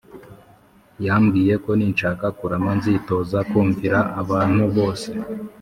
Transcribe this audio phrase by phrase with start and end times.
[1.05, 5.09] yambwiyeko ninshaka kurama nzitoza kumvira abantu bose